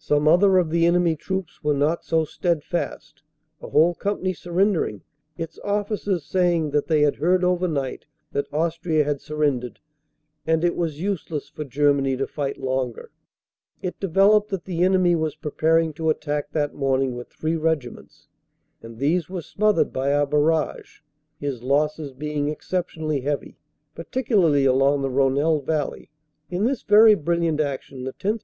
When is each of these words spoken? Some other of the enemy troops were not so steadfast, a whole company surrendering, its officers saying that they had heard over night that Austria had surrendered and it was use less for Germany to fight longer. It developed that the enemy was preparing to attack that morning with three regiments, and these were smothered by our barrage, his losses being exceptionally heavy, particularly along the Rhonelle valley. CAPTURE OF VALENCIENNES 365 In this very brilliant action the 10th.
Some 0.00 0.26
other 0.26 0.58
of 0.58 0.70
the 0.70 0.86
enemy 0.86 1.14
troops 1.14 1.62
were 1.62 1.72
not 1.72 2.04
so 2.04 2.24
steadfast, 2.24 3.22
a 3.60 3.68
whole 3.68 3.94
company 3.94 4.32
surrendering, 4.32 5.02
its 5.38 5.56
officers 5.60 6.26
saying 6.26 6.70
that 6.72 6.88
they 6.88 7.02
had 7.02 7.14
heard 7.14 7.44
over 7.44 7.68
night 7.68 8.04
that 8.32 8.52
Austria 8.52 9.04
had 9.04 9.20
surrendered 9.20 9.78
and 10.48 10.64
it 10.64 10.74
was 10.74 11.00
use 11.00 11.30
less 11.30 11.48
for 11.48 11.62
Germany 11.62 12.16
to 12.16 12.26
fight 12.26 12.58
longer. 12.58 13.12
It 13.80 14.00
developed 14.00 14.48
that 14.50 14.64
the 14.64 14.82
enemy 14.82 15.14
was 15.14 15.36
preparing 15.36 15.92
to 15.92 16.10
attack 16.10 16.50
that 16.50 16.74
morning 16.74 17.14
with 17.14 17.28
three 17.28 17.54
regiments, 17.54 18.26
and 18.82 18.98
these 18.98 19.30
were 19.30 19.42
smothered 19.42 19.92
by 19.92 20.12
our 20.12 20.26
barrage, 20.26 21.02
his 21.38 21.62
losses 21.62 22.12
being 22.12 22.48
exceptionally 22.48 23.20
heavy, 23.20 23.58
particularly 23.94 24.64
along 24.64 25.02
the 25.02 25.08
Rhonelle 25.08 25.60
valley. 25.64 26.10
CAPTURE 26.50 26.50
OF 26.50 26.50
VALENCIENNES 26.50 26.50
365 26.50 26.56
In 26.58 26.64
this 26.64 26.82
very 26.82 27.14
brilliant 27.14 27.60
action 27.60 28.02
the 28.02 28.12
10th. 28.14 28.40